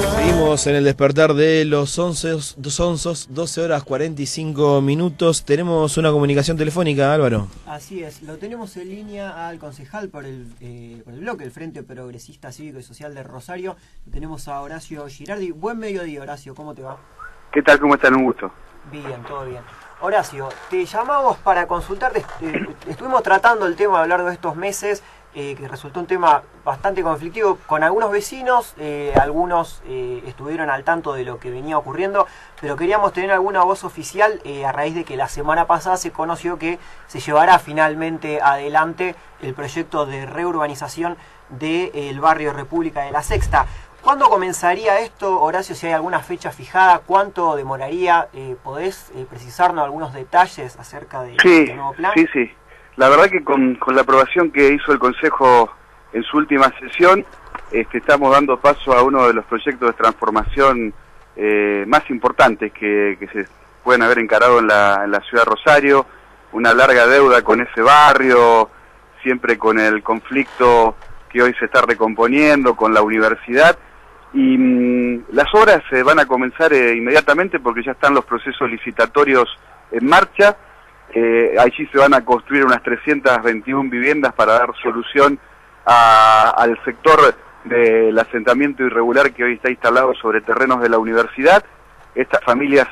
Seguimos 0.00 0.66
en 0.66 0.76
el 0.76 0.84
despertar 0.84 1.34
de 1.34 1.64
los 1.66 1.98
11, 1.98 2.40
sonsos, 2.70 3.26
12 3.30 3.60
horas 3.60 3.84
45 3.84 4.80
minutos. 4.80 5.44
Tenemos 5.44 5.98
una 5.98 6.10
comunicación 6.10 6.56
telefónica, 6.56 7.12
Álvaro. 7.12 7.48
Así 7.66 8.02
es, 8.02 8.22
lo 8.22 8.38
tenemos 8.38 8.76
en 8.78 8.88
línea 8.88 9.48
al 9.48 9.58
concejal 9.58 10.08
por 10.08 10.24
el, 10.24 10.46
eh, 10.60 11.02
por 11.04 11.12
el 11.12 11.20
bloque, 11.20 11.44
el 11.44 11.50
Frente 11.50 11.82
Progresista 11.82 12.50
Cívico 12.50 12.78
y 12.78 12.82
Social 12.82 13.14
de 13.14 13.22
Rosario. 13.22 13.76
tenemos 14.10 14.48
a 14.48 14.60
Horacio 14.60 15.06
Girardi. 15.06 15.50
Buen 15.50 15.78
mediodía, 15.78 16.22
Horacio, 16.22 16.54
¿cómo 16.54 16.74
te 16.74 16.82
va? 16.82 16.96
¿Qué 17.52 17.62
tal? 17.62 17.78
¿Cómo 17.78 17.94
están? 17.94 18.14
Un 18.14 18.24
gusto. 18.24 18.50
Bien, 18.90 19.22
todo 19.28 19.44
bien. 19.44 19.62
Horacio, 20.00 20.48
te 20.70 20.86
llamamos 20.86 21.36
para 21.38 21.66
consultarte. 21.66 22.24
Eh, 22.40 22.66
estuvimos 22.88 23.22
tratando 23.22 23.66
el 23.66 23.76
tema 23.76 23.98
a 23.98 24.02
lo 24.02 24.08
largo 24.08 24.28
de 24.28 24.34
estos 24.34 24.56
meses 24.56 25.02
eh, 25.32 25.54
que 25.56 25.68
resultó 25.68 26.00
un 26.00 26.06
tema 26.06 26.42
bastante 26.64 27.04
conflictivo 27.04 27.56
con 27.68 27.84
algunos 27.84 28.10
vecinos, 28.10 28.74
eh, 28.78 29.14
algunos 29.14 29.80
eh, 29.86 30.24
estuvieron 30.26 30.70
al 30.70 30.82
tanto 30.82 31.12
de 31.12 31.22
lo 31.22 31.38
que 31.38 31.52
venía 31.52 31.78
ocurriendo, 31.78 32.26
pero 32.60 32.74
queríamos 32.74 33.12
tener 33.12 33.30
alguna 33.30 33.62
voz 33.62 33.84
oficial 33.84 34.42
a 34.66 34.72
raíz 34.72 34.96
de 34.96 35.04
que 35.04 35.16
la 35.16 35.28
semana 35.28 35.68
pasada 35.68 35.96
se 35.98 36.10
conoció 36.10 36.58
que 36.58 36.80
se 37.06 37.20
llevará 37.20 37.60
finalmente 37.60 38.40
adelante 38.42 39.14
el 39.40 39.54
proyecto 39.54 40.04
de 40.04 40.26
reurbanización 40.26 41.16
del 41.48 42.18
barrio 42.18 42.52
República 42.52 43.02
de 43.02 43.12
la 43.12 43.22
Sexta. 43.22 43.66
¿Cuándo 44.02 44.28
comenzaría 44.30 44.98
esto, 44.98 45.40
Horacio? 45.40 45.76
Si 45.76 45.86
hay 45.86 45.92
alguna 45.92 46.20
fecha 46.20 46.50
fijada, 46.50 47.02
¿cuánto 47.06 47.54
demoraría? 47.54 48.28
¿Podés 48.64 49.12
precisarnos 49.28 49.84
algunos 49.84 50.12
detalles 50.12 50.76
acerca 50.76 51.22
de 51.22 51.36
este 51.36 51.74
nuevo 51.74 51.92
plan? 51.92 52.12
Sí, 52.16 52.26
sí. 52.32 52.50
La 52.96 53.08
verdad 53.08 53.30
que 53.30 53.42
con, 53.42 53.78
la 53.94 54.02
aprobación 54.02 54.50
que 54.50 54.74
hizo 54.74 54.92
el 54.92 54.98
Consejo 54.98 55.70
en 56.12 56.22
su 56.24 56.36
última 56.36 56.72
sesión, 56.78 57.24
este, 57.70 57.98
estamos 57.98 58.32
dando 58.32 58.58
paso 58.60 58.92
a 58.92 59.02
uno 59.02 59.26
de 59.26 59.34
los 59.34 59.44
proyectos 59.44 59.88
de 59.88 59.94
transformación 59.94 60.92
eh, 61.36 61.84
más 61.86 62.08
importantes 62.10 62.72
que, 62.72 63.16
se 63.32 63.46
pueden 63.84 64.02
haber 64.02 64.18
encarado 64.18 64.58
en 64.58 64.66
la, 64.66 65.02
en 65.04 65.10
la 65.10 65.20
ciudad 65.20 65.44
de 65.44 65.50
Rosario, 65.50 66.06
una 66.52 66.74
larga 66.74 67.06
deuda 67.06 67.42
con 67.42 67.60
ese 67.60 67.80
barrio, 67.80 68.68
siempre 69.22 69.56
con 69.56 69.78
el 69.78 70.02
conflicto 70.02 70.96
que 71.28 71.42
hoy 71.42 71.54
se 71.58 71.66
está 71.66 71.82
recomponiendo, 71.82 72.74
con 72.74 72.92
la 72.92 73.02
universidad, 73.02 73.78
y 74.32 74.56
mm, 74.58 75.24
las 75.32 75.46
obras 75.54 75.82
se 75.90 76.02
van 76.02 76.18
a 76.18 76.26
comenzar 76.26 76.72
eh, 76.72 76.96
inmediatamente 76.96 77.60
porque 77.60 77.82
ya 77.82 77.92
están 77.92 78.14
los 78.14 78.24
procesos 78.24 78.70
licitatorios 78.70 79.48
en 79.90 80.06
marcha, 80.06 80.56
eh, 81.14 81.56
allí 81.58 81.86
se 81.86 81.98
van 81.98 82.14
a 82.14 82.24
construir 82.24 82.64
unas 82.64 82.82
321 82.82 83.90
viviendas 83.90 84.32
para 84.34 84.52
dar 84.52 84.72
solución 84.82 85.38
al 85.84 86.78
sector 86.84 87.34
del 87.64 88.16
asentamiento 88.18 88.84
irregular 88.84 89.32
que 89.32 89.44
hoy 89.44 89.54
está 89.54 89.70
instalado 89.70 90.14
sobre 90.14 90.40
terrenos 90.40 90.80
de 90.80 90.88
la 90.88 90.98
universidad. 90.98 91.64
Estas 92.14 92.42
familias 92.44 92.86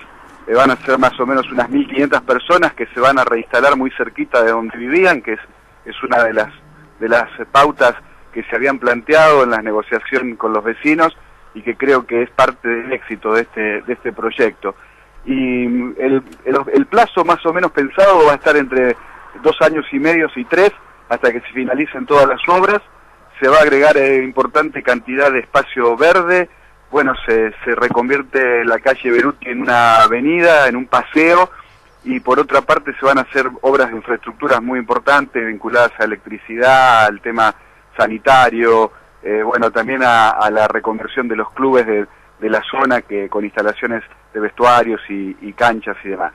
eh, 0.46 0.55
van 0.55 0.70
a 0.70 0.77
ser 0.77 0.98
más 0.98 1.19
o 1.20 1.27
menos 1.27 1.50
unas 1.50 1.70
1.500 1.70 2.22
personas 2.22 2.72
que 2.74 2.86
se 2.86 3.00
van 3.00 3.19
a 3.19 3.24
reinstalar 3.24 3.77
muy 3.77 3.91
cerquita 3.92 4.42
de 4.42 4.50
donde 4.50 4.77
vivían, 4.77 5.22
que 5.22 5.34
es, 5.34 5.41
es 5.84 6.02
una 6.02 6.24
de 6.24 6.33
las, 6.33 6.52
de 6.98 7.08
las 7.08 7.28
pautas 7.52 7.94
que 8.33 8.42
se 8.44 8.56
habían 8.56 8.78
planteado 8.78 9.44
en 9.44 9.50
la 9.50 9.62
negociación 9.62 10.36
con 10.36 10.52
los 10.52 10.64
vecinos 10.64 11.16
y 11.55 11.62
que 11.62 11.77
creo 11.77 12.06
que 12.06 12.22
es 12.22 12.30
parte 12.30 12.69
del 12.69 12.92
éxito 12.92 13.33
de 13.33 13.42
este, 13.42 13.83
de 13.83 13.92
este 13.92 14.12
proyecto 14.12 14.74
y 15.24 15.64
el, 15.64 16.22
el, 16.44 16.86
plazo 16.86 17.24
más 17.24 17.44
o 17.44 17.52
menos 17.52 17.70
pensado 17.72 18.24
va 18.27 18.33
a 18.33 18.36
estar 18.36 18.56
entre 18.56 18.97
dos 19.42 19.56
años 19.61 19.84
y 19.92 19.98
medio 19.98 20.28
y 20.34 20.44
tres 20.44 20.72
hasta 21.08 21.33
que 21.33 21.41
se 21.41 21.52
finalicen 21.52 22.06
todas 22.06 22.27
las 22.27 22.41
obras. 22.48 22.80
Se 23.41 23.48
va 23.48 23.58
a 23.58 23.62
agregar 23.62 23.96
eh, 23.96 24.22
importante 24.24 24.83
cantidad 24.83 25.30
de 25.30 25.41
espacio 25.41 25.96
verde. 25.96 26.48
Bueno, 26.91 27.14
se, 27.27 27.52
se 27.64 27.74
reconvierte 27.74 28.64
la 28.64 28.78
calle 28.78 29.11
Beruti 29.11 29.48
en 29.48 29.62
una 29.62 30.02
avenida, 30.02 30.69
en 30.69 30.77
un 30.77 30.86
paseo, 30.86 31.50
y 32.05 32.20
por 32.20 32.41
otra 32.41 32.62
parte 32.62 32.94
se 32.98 33.05
van 33.05 33.19
a 33.19 33.22
hacer 33.22 33.46
obras 33.61 33.91
de 33.91 33.96
infraestructuras 33.96 34.62
muy 34.62 34.78
importantes 34.78 35.46
vinculadas 35.46 35.92
a 35.98 36.05
electricidad, 36.05 37.05
al 37.05 37.20
tema 37.20 37.55
sanitario, 37.96 38.92
eh, 39.23 39.42
bueno, 39.42 39.70
también 39.70 40.02
a, 40.05 40.48
la 40.51 40.68
reconversión 40.68 41.28
de 41.28 41.36
los 41.36 41.51
clubes 41.52 41.86
de, 41.86 42.07
de 42.41 42.51
la 42.51 42.63
zona 42.71 43.03
que 43.03 43.29
con 43.29 43.45
instalaciones 43.45 44.03
de 44.33 44.41
vestuarios 44.41 45.01
y, 45.09 45.53
canchas 45.53 45.97
y 46.05 46.09
demás. 46.09 46.33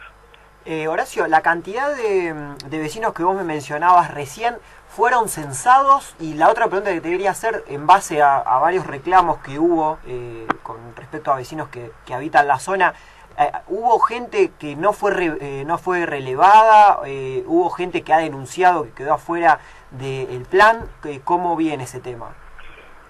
Eh, 0.65 0.87
Horacio, 0.87 1.27
la 1.27 1.41
cantidad 1.41 1.93
de, 1.95 2.33
vecinos 2.69 3.13
que 3.13 3.23
vos 3.23 3.35
me 3.35 3.43
mencionabas 3.43 4.13
recién 4.13 4.55
fueron 4.87 5.27
censados 5.27 6.15
y 6.19 6.35
la 6.35 6.49
otra 6.49 6.67
pregunta 6.67 6.91
que 6.93 7.01
te 7.01 7.09
quería 7.09 7.31
hacer 7.31 7.63
en 7.67 7.85
base 7.85 8.21
a, 8.21 8.41
varios 8.59 8.85
reclamos 8.87 9.39
que 9.39 9.59
hubo 9.59 9.99
eh, 10.05 10.47
con 10.61 10.77
respecto 10.95 11.31
a 11.31 11.35
vecinos 11.35 11.69
que, 11.69 11.91
habitan 12.13 12.47
la 12.47 12.59
zona, 12.59 12.93
eh, 13.37 13.51
¿hubo 13.67 13.99
gente 13.99 14.51
que 14.59 14.75
no 14.75 14.93
fue, 14.93 15.63
no 15.65 15.77
fue 15.77 16.05
relevada? 16.05 16.99
¿Hubo 17.45 17.69
gente 17.71 18.03
que 18.03 18.13
ha 18.13 18.19
denunciado 18.19 18.83
que 18.83 18.91
quedó 18.91 19.13
afuera 19.15 19.59
del 19.91 20.45
plan? 20.49 20.85
¿Cómo 21.25 21.55
viene 21.55 21.83
ese 21.83 21.99
tema? 21.99 22.35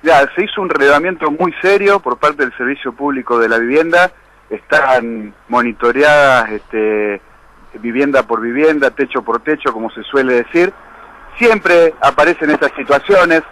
Ya, 0.04 0.30
se 0.36 0.44
hizo 0.44 0.62
un 0.62 0.70
relevamiento 0.70 1.32
muy 1.32 1.54
serio 1.62 2.02
por 2.02 2.18
parte 2.18 2.44
del 2.44 2.56
Servicio 2.58 2.92
Público 2.92 3.40
de 3.40 3.48
la 3.48 3.58
Vivienda, 3.58 4.12
están 4.50 5.34
monitoreadas 5.48 6.52
este, 6.52 7.22
vivienda 7.80 8.24
por 8.24 8.42
vivienda, 8.42 8.92
techo 8.92 9.22
por 9.22 9.42
techo, 9.42 9.72
como 9.72 9.90
se 9.92 10.04
suele 10.04 10.44
decir. 10.44 10.74
Siempre 11.38 11.94
aparecen 12.02 12.52
estas 12.52 12.74
situaciones, 12.76 13.44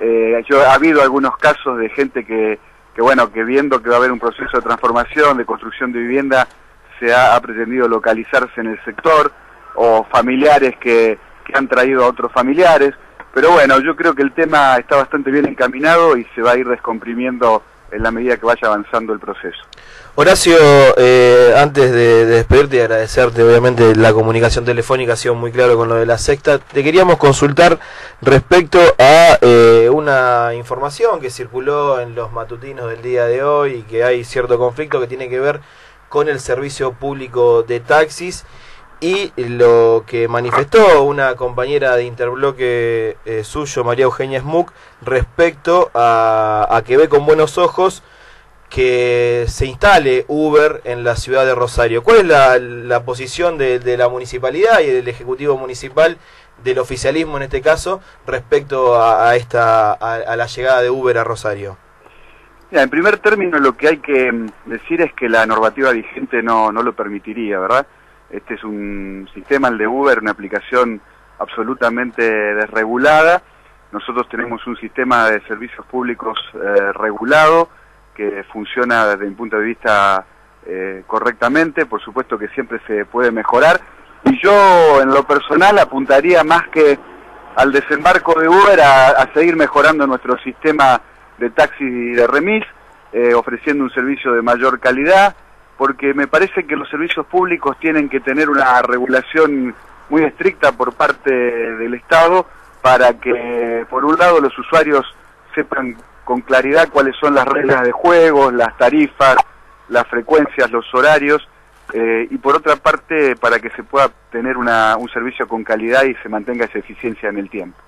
eh, 0.00 0.42
yo, 0.48 0.60
ha 0.62 0.74
habido 0.74 1.00
algunos 1.00 1.36
casos 1.36 1.78
de 1.78 1.88
gente 1.90 2.26
que, 2.26 2.58
que, 2.92 3.02
bueno, 3.02 3.30
que 3.30 3.44
viendo 3.44 3.80
que 3.80 3.88
va 3.88 3.94
a 3.94 3.98
haber 3.98 4.10
un 4.10 4.18
proceso 4.18 4.50
de 4.56 4.62
transformación, 4.62 5.38
de 5.38 5.44
construcción 5.44 5.92
de 5.92 6.00
vivienda, 6.00 6.48
se 6.98 7.14
ha, 7.14 7.40
pretendido 7.40 7.86
localizarse 7.86 8.60
en 8.60 8.66
el 8.66 8.84
sector, 8.84 9.32
o 9.76 10.04
familiares 10.10 10.74
que, 10.80 11.18
que 11.44 11.52
han 11.56 11.68
traído 11.68 12.04
a 12.04 12.08
otros 12.08 12.32
familiares. 12.32 12.94
Pero 13.32 13.52
bueno, 13.52 13.80
yo 13.80 13.94
creo 13.94 14.14
que 14.14 14.22
el 14.22 14.32
tema 14.32 14.76
está 14.76 14.96
bastante 14.96 15.30
bien 15.30 15.46
encaminado 15.46 16.16
y 16.16 16.26
se 16.34 16.42
va 16.42 16.52
a 16.52 16.56
ir 16.56 16.66
descomprimiendo 16.66 17.62
en 17.92 18.02
la 18.02 18.10
medida 18.10 18.36
que 18.36 18.46
vaya 18.46 18.68
avanzando 18.68 19.12
el 19.12 19.20
proceso. 19.20 19.58
Horacio, 20.16 20.56
eh, 20.96 21.54
antes 21.56 21.92
de, 21.92 22.26
despedirte 22.26 22.76
y 22.76 22.80
agradecerte, 22.80 23.42
obviamente 23.42 23.94
la 23.94 24.12
comunicación 24.12 24.64
telefónica 24.64 25.12
ha 25.12 25.16
sido 25.16 25.34
muy 25.34 25.52
claro 25.52 25.76
con 25.76 25.88
lo 25.88 25.94
de 25.94 26.06
la 26.06 26.18
sexta, 26.18 26.58
te 26.58 26.82
queríamos 26.82 27.16
consultar 27.16 27.78
respecto 28.20 28.80
a 28.98 29.38
eh, 29.40 29.88
una 29.90 30.52
información 30.54 31.20
que 31.20 31.30
circuló 31.30 32.00
en 32.00 32.14
los 32.14 32.32
matutinos 32.32 32.90
del 32.90 33.02
día 33.02 33.26
de 33.26 33.42
hoy 33.42 33.74
y 33.74 33.82
que 33.82 34.04
hay 34.04 34.24
cierto 34.24 34.58
conflicto 34.58 35.00
que 35.00 35.06
tiene 35.06 35.28
que 35.28 35.40
ver 35.40 35.60
con 36.08 36.28
el 36.28 36.40
servicio 36.40 36.92
público 36.92 37.62
de 37.62 37.78
taxis 37.78 38.44
y 39.00 39.32
lo 39.36 40.04
que 40.06 40.28
manifestó 40.28 41.02
una 41.02 41.34
compañera 41.34 41.96
de 41.96 42.04
interbloque 42.04 43.16
eh, 43.24 43.44
suyo, 43.44 43.82
María 43.82 44.04
Eugenia 44.04 44.40
Smuck, 44.40 44.72
respecto 45.00 45.90
a, 45.94 46.82
que 46.86 46.98
ve 46.98 47.08
con 47.08 47.24
buenos 47.24 47.56
ojos 47.56 48.02
que 48.68 49.46
se 49.48 49.66
instale 49.66 50.26
Uber 50.28 50.82
en 50.84 51.02
la 51.02 51.16
ciudad 51.16 51.46
de 51.46 51.54
Rosario. 51.54 52.02
¿Cuál 52.02 52.18
es 52.18 52.24
la, 52.26 53.02
posición 53.04 53.56
de, 53.56 53.96
la 53.96 54.08
municipalidad 54.08 54.80
y 54.80 54.86
del 54.88 55.08
Ejecutivo 55.08 55.56
Municipal, 55.56 56.18
del 56.62 56.78
oficialismo 56.78 57.38
en 57.38 57.44
este 57.44 57.62
caso, 57.62 58.02
respecto 58.26 59.02
a, 59.02 59.34
esta, 59.34 59.92
a, 59.92 60.36
la 60.36 60.46
llegada 60.46 60.82
de 60.82 60.90
Uber 60.90 61.16
a 61.18 61.24
Rosario? 61.24 61.78
en 62.70 62.88
primer 62.88 63.18
término 63.18 63.58
lo 63.58 63.76
que 63.76 63.88
hay 63.88 63.96
que 63.96 64.30
mm, 64.30 64.46
decir 64.66 65.00
es 65.00 65.12
que 65.14 65.28
la 65.28 65.44
normativa 65.44 65.90
vigente 65.90 66.40
no, 66.40 66.70
no 66.70 66.84
lo 66.84 66.92
permitiría, 66.92 67.58
¿verdad? 67.58 67.84
Este 68.30 68.54
es 68.54 68.62
un 68.62 69.28
sistema, 69.34 69.68
el 69.68 69.78
de 69.78 69.86
Uber, 69.86 70.20
una 70.20 70.30
aplicación 70.30 71.00
absolutamente 71.38 72.22
desregulada. 72.22 73.42
Nosotros 73.90 74.28
tenemos 74.28 74.64
un 74.66 74.76
sistema 74.76 75.28
de 75.30 75.40
servicios 75.42 75.84
públicos 75.86 76.38
eh, 76.54 76.92
regulado 76.92 77.68
que 78.14 78.44
funciona 78.52 79.06
desde 79.06 79.26
mi 79.26 79.34
punto 79.34 79.56
de 79.56 79.64
vista 79.64 80.24
eh, 80.64 81.02
correctamente. 81.06 81.86
Por 81.86 82.00
supuesto 82.00 82.38
que 82.38 82.48
siempre 82.48 82.80
se 82.86 83.04
puede 83.04 83.32
mejorar. 83.32 83.80
Y 84.24 84.40
yo, 84.40 85.00
en 85.02 85.08
lo 85.08 85.24
personal, 85.24 85.78
apuntaría 85.78 86.44
más 86.44 86.68
que 86.68 86.98
al 87.56 87.72
desembarco 87.72 88.38
de 88.38 88.48
Uber 88.48 88.80
a, 88.80 89.28
seguir 89.34 89.56
mejorando 89.56 90.06
nuestro 90.06 90.38
sistema 90.38 91.00
de 91.38 91.50
taxi 91.50 91.84
y 91.84 92.12
de 92.12 92.26
remis, 92.28 92.64
eh, 93.12 93.34
ofreciendo 93.34 93.82
un 93.82 93.90
servicio 93.90 94.32
de 94.32 94.42
mayor 94.42 94.78
calidad 94.78 95.34
porque 95.80 96.12
me 96.12 96.26
parece 96.26 96.66
que 96.66 96.76
los 96.76 96.90
servicios 96.90 97.24
públicos 97.24 97.74
tienen 97.80 98.10
que 98.10 98.20
tener 98.20 98.50
una 98.50 98.82
regulación 98.82 99.74
muy 100.10 100.24
estricta 100.24 100.72
por 100.72 100.92
parte 100.92 101.32
del 101.32 101.94
Estado 101.94 102.44
para 102.82 103.14
que, 103.14 103.86
por 103.88 104.04
un 104.04 104.18
lado, 104.18 104.42
los 104.42 104.52
usuarios 104.58 105.06
sepan 105.54 105.96
con 106.22 106.42
claridad 106.42 106.90
cuáles 106.92 107.16
son 107.16 107.34
las 107.34 107.46
reglas 107.46 107.80
de 107.82 107.92
juego, 107.92 108.50
las 108.50 108.76
tarifas, 108.76 109.36
las 109.88 110.06
frecuencias, 110.06 110.70
los 110.70 110.84
horarios, 110.92 111.48
eh, 111.94 112.28
y 112.30 112.36
por 112.36 112.56
otra 112.56 112.76
parte, 112.76 113.34
para 113.36 113.58
que 113.58 113.70
se 113.70 113.82
pueda 113.82 114.10
tener 114.30 114.58
una, 114.58 114.98
un 114.98 115.08
servicio 115.08 115.48
con 115.48 115.64
calidad 115.64 116.04
y 116.04 116.14
se 116.16 116.28
mantenga 116.28 116.66
esa 116.66 116.78
eficiencia 116.78 117.30
en 117.30 117.38
el 117.38 117.48
tiempo. 117.48 117.78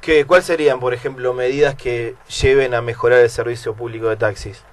¿Qué, 0.00 0.24
¿Cuáles 0.24 0.46
serían, 0.46 0.80
por 0.80 0.94
ejemplo, 0.94 1.34
medidas 1.34 1.74
que 1.74 2.14
lleven 2.40 2.72
a 2.72 2.80
mejorar 2.80 3.18
el 3.18 3.28
servicio 3.28 3.74
público 3.74 4.08
de 4.08 4.16
taxis? 4.16 4.64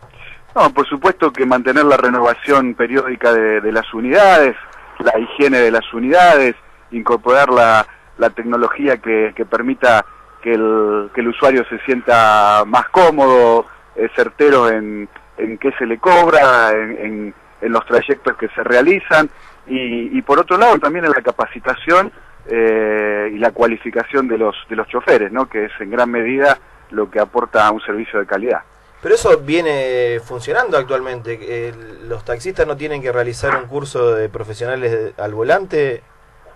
No, 0.56 0.72
por 0.72 0.88
supuesto 0.88 1.34
que 1.34 1.46
mantener 1.46 1.86
la 1.86 1.98
renovación 1.98 2.76
periódica 2.76 3.34
de, 3.34 3.72
las 3.72 3.92
unidades, 3.94 4.56
la 5.00 5.18
higiene 5.20 5.58
de 5.60 5.72
las 5.72 5.92
unidades, 5.94 6.56
incorporar 6.92 7.50
la, 7.50 7.88
la 8.18 8.30
tecnología 8.30 8.98
que, 8.98 9.34
que 9.36 9.46
permita 9.46 10.06
que 10.44 10.54
el, 10.54 11.10
que 11.16 11.22
el 11.22 11.30
usuario 11.30 11.66
se 11.70 11.80
sienta 11.80 12.64
más 12.68 12.88
cómodo, 12.90 13.66
eh, 13.96 14.10
certero 14.16 14.70
en, 14.70 15.10
en 15.38 15.58
qué 15.58 15.72
se 15.80 15.88
le 15.88 15.98
cobra, 15.98 16.72
en, 16.72 17.34
en, 17.62 17.72
los 17.72 17.86
trayectos 17.86 18.36
que 18.38 18.50
se 18.50 18.62
realizan 18.62 19.30
y, 19.68 20.18
y, 20.18 20.22
por 20.22 20.38
otro 20.38 20.58
lado 20.58 20.78
también 20.80 21.06
en 21.06 21.12
la 21.12 21.22
capacitación 21.22 22.12
eh, 22.46 23.32
y 23.34 23.38
la 23.38 23.52
cualificación 23.52 24.28
de 24.28 24.38
los, 24.38 24.56
de 24.70 24.76
los 24.76 24.88
choferes, 24.90 25.32
¿no? 25.32 25.48
que 25.48 25.66
es 25.66 25.72
en 25.80 25.90
gran 25.90 26.12
medida 26.12 26.58
lo 26.92 27.10
que 27.10 27.22
aporta 27.22 27.72
un 27.72 27.80
servicio 27.82 28.20
de 28.20 28.26
calidad. 28.26 28.64
Pero 29.04 29.16
eso 29.16 29.38
viene 29.40 30.22
funcionando 30.24 30.78
actualmente. 30.78 31.38
Eh, 31.42 31.74
los 32.08 32.24
taxistas 32.24 32.66
no 32.66 32.78
tienen 32.78 33.02
que 33.02 33.12
realizar 33.12 33.54
un 33.62 33.68
curso 33.68 34.16
de 34.16 34.30
profesionales 34.30 35.14
al 35.18 35.34
volante 35.34 36.02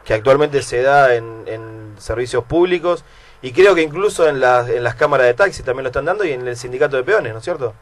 que 0.05 0.13
actualmente 0.13 0.61
se 0.61 0.81
da 0.81 1.13
en, 1.13 1.43
en 1.45 1.95
servicios 1.97 2.45
públicos 2.45 3.03
y 3.41 3.51
creo 3.51 3.75
que 3.75 3.81
incluso 3.81 4.29
en, 4.29 4.39
la, 4.39 4.65
en 4.65 4.81
las 4.81 4.95
cámaras 4.95 5.27
de 5.27 5.33
taxi 5.33 5.61
también 5.61 5.83
lo 5.83 5.89
están 5.89 6.05
dando 6.05 6.23
y 6.23 6.31
en 6.31 6.47
el 6.47 6.55
sindicato 6.55 6.95
de 6.95 7.03
peones, 7.03 7.33
¿no 7.33 7.39
es 7.39 7.43
cierto? 7.43 7.73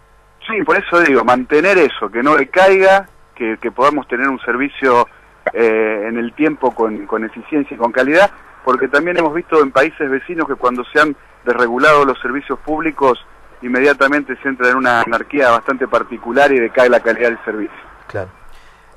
Sí, 0.48 0.64
por 0.64 0.78
eso 0.78 1.00
digo, 1.02 1.24
mantener 1.24 1.78
eso, 1.78 2.10
que 2.10 2.24
no 2.24 2.36
decaiga, 2.36 3.08
que, 3.36 3.58
que 3.62 3.72
podamos 3.72 4.08
tener 4.08 4.28
un 4.28 4.40
servicio 4.40 5.08
eh, 5.54 6.06
en 6.08 6.18
el 6.18 6.34
tiempo 6.34 6.74
con, 6.74 7.06
con 7.06 7.24
eficiencia 7.24 7.76
y 7.76 7.78
con 7.78 7.92
calidad, 7.92 8.32
porque 8.64 8.88
también 8.88 9.18
hemos 9.18 9.36
visto 9.36 9.62
en 9.62 9.72
países 9.72 10.10
vecinos 10.10 10.48
que 10.48 10.56
cuando 10.56 10.84
se 10.86 11.00
han 11.00 11.16
desregulado 11.46 12.04
los 12.04 12.20
servicios 12.20 12.58
públicos, 12.60 13.24
inmediatamente 13.66 14.38
se 14.42 14.48
entra 14.48 14.70
en 14.70 14.78
una 14.78 15.02
anarquía 15.02 15.50
bastante 15.50 15.88
particular 15.88 16.52
y 16.52 16.60
decae 16.60 16.90
la 16.90 17.00
calidad 17.00 17.30
del 17.30 17.44
servicio. 17.44 17.76
Claro. 18.08 18.30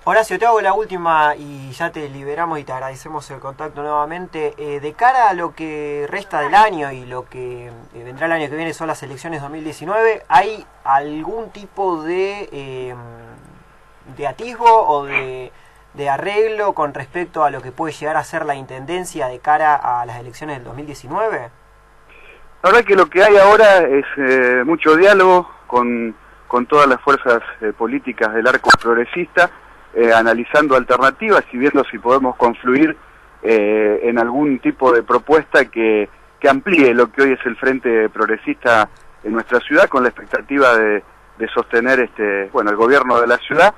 Horacio, 0.05 0.38
te 0.38 0.47
hago 0.47 0.61
la 0.61 0.73
última 0.73 1.35
y 1.37 1.70
ya 1.73 1.91
te 1.91 2.09
liberamos 2.09 2.59
y 2.59 2.65
te 2.65 2.73
agradecemos 2.73 3.31
el 3.31 3.41
contacto 3.41 3.82
nuevamente. 3.82 4.55
Eh, 4.56 4.81
de 4.81 4.93
cara 4.94 5.29
a 5.29 5.35
lo 5.35 5.55
que 5.55 6.06
resta 6.09 6.41
del 6.41 6.55
año 6.55 6.93
y 6.93 7.05
lo 7.05 7.29
que 7.29 7.67
eh, 7.67 8.05
vendrá 8.05 8.26
el 8.26 8.32
año 8.32 8.49
que 8.49 8.56
viene 8.56 8.73
son 8.73 8.87
las 8.87 9.03
elecciones 9.03 9.43
2019, 9.43 10.25
¿hay 10.29 10.65
algún 10.85 11.50
tipo 11.50 12.03
de, 12.03 12.49
eh, 12.53 12.94
de 14.17 14.26
atisbo 14.26 14.88
o 14.88 15.05
de, 15.05 15.53
de, 15.93 16.09
arreglo 16.09 16.73
con 16.73 16.94
respecto 16.94 17.44
a 17.44 17.50
lo 17.50 17.61
que 17.61 17.73
puede 17.73 17.93
llegar 17.93 18.17
a 18.17 18.25
ser 18.25 18.47
la 18.47 18.55
Intendencia 18.55 19.26
de 19.26 19.41
cara 19.41 19.76
a 19.76 20.06
las 20.06 20.19
elecciones 20.19 20.56
del 20.56 20.65
2019? 20.65 21.50
La 22.62 22.70
verdad 22.70 22.84
que 22.84 22.96
lo 22.96 23.06
que 23.06 23.22
hay 23.22 23.37
ahora 23.37 23.78
es 23.87 24.05
eh, 24.16 24.62
mucho 24.64 24.96
diálogo 24.96 25.49
con, 25.69 26.14
con 26.49 26.66
todas 26.66 26.88
las 26.88 27.00
fuerzas 27.02 27.40
eh, 27.60 27.72
políticas 27.76 28.34
del 28.34 28.49
arco 28.49 28.70
progresista, 28.81 29.49
eh, 29.94 30.12
analizando 30.12 30.75
alternativas 30.75 31.44
y 31.52 31.58
viendo 31.58 31.84
si 31.84 31.99
podemos 31.99 32.34
confluir 32.37 32.96
eh, 33.43 34.00
en 34.02 34.19
algún 34.19 34.58
tipo 34.58 34.90
de 34.93 35.05
propuesta 35.05 35.66
que, 35.66 36.08
que 36.40 36.49
amplíe 36.49 36.94
lo 36.94 37.12
que 37.12 37.22
hoy 37.22 37.32
es 37.32 37.46
el 37.46 37.55
Frente 37.56 38.08
Progresista 38.08 38.88
en 39.22 39.32
nuestra 39.32 39.60
ciudad, 39.60 39.88
con 39.88 40.02
la 40.02 40.08
expectativa 40.08 40.76
de, 40.76 41.05
de 41.38 41.49
sostener 41.55 42.00
este, 42.00 42.46
bueno, 42.52 42.70
el 42.70 42.76
gobierno 42.76 43.20
de 43.20 43.26
la 43.28 43.37
ciudad 43.38 43.72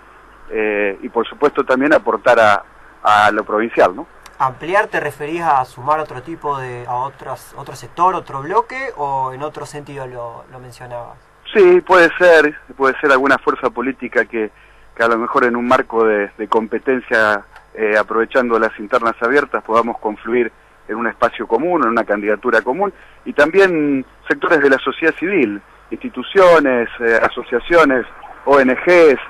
y 1.02 1.08
por 1.10 1.24
supuesto 1.28 1.62
también 1.64 1.92
aportar 1.92 2.40
a, 2.40 2.64
a 3.04 3.30
lo 3.30 3.44
provincial, 3.44 3.94
¿no? 3.94 4.08
¿Ampliar 4.40 4.86
te 4.86 5.00
referís 5.00 5.42
a 5.42 5.62
sumar 5.66 6.00
otro 6.00 6.22
tipo 6.22 6.58
de, 6.58 6.86
a 6.86 6.94
otros, 6.94 7.52
otro 7.58 7.76
sector, 7.76 8.14
otro 8.14 8.40
bloque 8.40 8.88
o 8.96 9.34
en 9.34 9.42
otro 9.42 9.66
sentido 9.66 10.06
lo, 10.06 10.46
lo 10.50 10.58
mencionabas? 10.58 11.18
Sí, 11.52 11.82
puede 11.82 12.08
ser, 12.16 12.56
puede 12.74 12.98
ser 13.00 13.12
alguna 13.12 13.36
fuerza 13.36 13.68
política 13.68 14.24
que, 14.24 14.50
que 14.96 15.02
a 15.02 15.08
lo 15.08 15.18
mejor 15.18 15.44
en 15.44 15.56
un 15.56 15.68
marco 15.68 16.06
de, 16.06 16.30
de 16.38 16.48
competencia, 16.48 17.44
eh, 17.74 17.98
aprovechando 17.98 18.58
las 18.58 18.72
internas 18.78 19.14
abiertas, 19.20 19.62
podamos 19.62 19.98
confluir 19.98 20.50
en 20.88 20.96
un 20.96 21.06
espacio 21.06 21.46
común, 21.46 21.82
en 21.82 21.90
una 21.90 22.04
candidatura 22.04 22.62
común, 22.62 22.94
y 23.26 23.34
también 23.34 24.06
sectores 24.26 24.62
de 24.62 24.70
la 24.70 24.78
sociedad 24.78 25.14
civil, 25.16 25.60
instituciones, 25.90 26.88
eh, 27.00 27.20
asociaciones, 27.22 28.06
ONGs, 28.46 29.20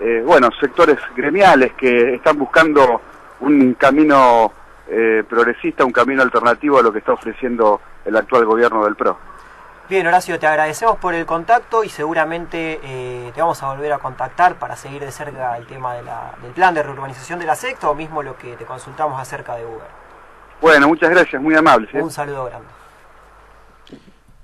eh, 0.00 0.22
bueno, 0.26 0.50
sectores 0.60 0.98
gremiales 1.16 1.72
que 1.72 2.16
están 2.16 2.36
buscando 2.36 3.00
un 3.40 3.74
camino 3.74 4.52
eh, 4.88 5.24
progresista, 5.28 5.84
un 5.84 5.92
camino 5.92 6.22
alternativo 6.22 6.78
a 6.78 6.82
lo 6.82 6.92
que 6.92 6.98
está 6.98 7.12
ofreciendo 7.12 7.80
el 8.04 8.16
actual 8.16 8.44
gobierno 8.44 8.84
del 8.84 8.96
PRO. 8.96 9.18
Bien, 9.88 10.06
Horacio, 10.06 10.38
te 10.38 10.46
agradecemos 10.46 10.98
por 10.98 11.14
el 11.14 11.24
contacto 11.24 11.82
y 11.82 11.88
seguramente 11.88 12.78
eh, 12.82 13.30
te 13.34 13.40
vamos 13.40 13.62
a 13.62 13.68
volver 13.68 13.92
a 13.92 13.98
contactar 13.98 14.56
para 14.58 14.76
seguir 14.76 15.00
de 15.00 15.10
cerca 15.10 15.56
el 15.56 15.66
tema 15.66 15.94
de 15.94 16.02
la, 16.02 16.34
del 16.42 16.52
plan 16.52 16.74
de 16.74 16.82
reurbanización 16.82 17.38
de 17.38 17.46
la 17.46 17.54
secta 17.54 17.88
o 17.88 17.94
mismo 17.94 18.22
lo 18.22 18.36
que 18.36 18.54
te 18.56 18.66
consultamos 18.66 19.18
acerca 19.18 19.56
de 19.56 19.64
Uber. 19.64 19.88
Bueno, 20.60 20.88
muchas 20.88 21.08
gracias, 21.08 21.40
muy 21.40 21.54
amables. 21.54 21.94
¿eh? 21.94 22.02
Un 22.02 22.10
saludo 22.10 22.44
grande. 22.44 22.68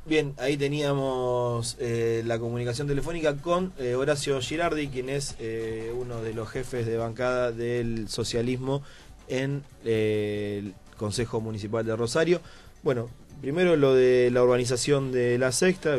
Bien, 0.06 0.34
ahí 0.36 0.58
teníamos 0.58 1.78
eh, 1.80 2.22
la 2.26 2.38
comunicación 2.38 2.86
telefónica 2.86 3.36
con 3.36 3.72
eh, 3.78 3.94
Horacio 3.94 4.38
Girardi, 4.38 4.88
quien 4.88 5.08
es 5.08 5.34
eh, 5.38 5.94
uno 5.98 6.20
de 6.20 6.34
los 6.34 6.50
jefes 6.50 6.84
de 6.84 6.98
bancada 6.98 7.52
del 7.52 8.10
socialismo 8.10 8.82
en 9.28 9.62
eh, 9.84 10.62
el 10.62 10.74
Consejo 10.96 11.40
Municipal 11.40 11.84
de 11.84 11.96
Rosario. 11.96 12.40
Bueno, 12.82 13.08
primero 13.40 13.76
lo 13.76 13.94
de 13.94 14.30
la 14.30 14.42
urbanización 14.42 15.12
de 15.12 15.38
la 15.38 15.52
sexta, 15.52 15.96